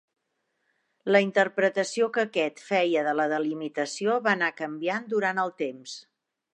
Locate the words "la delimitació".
3.21-4.19